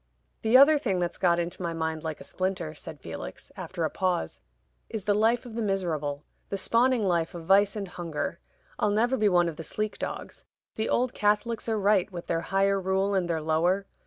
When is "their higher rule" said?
12.25-13.13